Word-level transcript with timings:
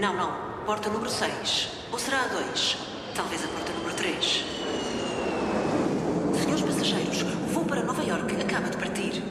Não, 0.00 0.16
não, 0.16 0.64
porta 0.64 0.88
número 0.88 1.10
6. 1.10 1.70
Ou 1.90 1.98
será 1.98 2.22
a 2.22 2.28
2? 2.28 2.78
Talvez 3.16 3.44
a 3.44 3.48
porta 3.48 3.72
número 3.72 3.92
3. 3.96 4.44
Senhores 6.40 6.62
passageiros, 6.62 7.22
o 7.22 7.52
voo 7.52 7.64
para 7.64 7.82
Nova 7.82 8.04
York 8.04 8.32
acaba 8.40 8.70
de 8.70 8.76
partir. 8.76 9.24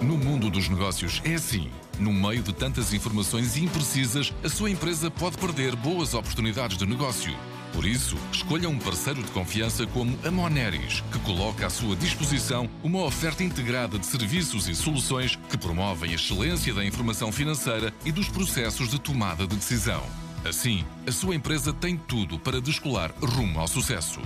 No 0.00 0.16
mundo 0.16 0.48
dos 0.48 0.68
negócios 0.68 1.20
é 1.24 1.34
assim. 1.34 1.68
No 1.98 2.12
meio 2.12 2.44
de 2.44 2.52
tantas 2.52 2.94
informações 2.94 3.56
imprecisas, 3.56 4.32
a 4.44 4.48
sua 4.48 4.70
empresa 4.70 5.10
pode 5.10 5.36
perder 5.36 5.74
boas 5.74 6.14
oportunidades 6.14 6.78
de 6.78 6.86
negócio. 6.86 7.36
Por 7.72 7.86
isso, 7.86 8.16
escolha 8.30 8.68
um 8.68 8.78
parceiro 8.78 9.22
de 9.22 9.30
confiança 9.30 9.86
como 9.86 10.18
a 10.24 10.30
Moneris, 10.30 11.02
que 11.10 11.18
coloca 11.20 11.66
à 11.66 11.70
sua 11.70 11.96
disposição 11.96 12.68
uma 12.82 13.02
oferta 13.02 13.42
integrada 13.42 13.98
de 13.98 14.04
serviços 14.04 14.68
e 14.68 14.74
soluções 14.74 15.36
que 15.48 15.56
promovem 15.56 16.12
a 16.12 16.14
excelência 16.14 16.74
da 16.74 16.84
informação 16.84 17.32
financeira 17.32 17.92
e 18.04 18.12
dos 18.12 18.28
processos 18.28 18.90
de 18.90 19.00
tomada 19.00 19.46
de 19.46 19.56
decisão. 19.56 20.02
Assim, 20.44 20.84
a 21.06 21.12
sua 21.12 21.34
empresa 21.34 21.72
tem 21.72 21.96
tudo 21.96 22.38
para 22.38 22.60
descolar 22.60 23.12
rumo 23.22 23.58
ao 23.58 23.68
sucesso. 23.68 24.20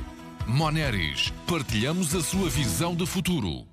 Moneris, 0.47 1.33
partilhamos 1.47 2.15
a 2.15 2.23
sua 2.23 2.49
visão 2.49 2.95
de 2.97 3.07
futuro. 3.07 3.65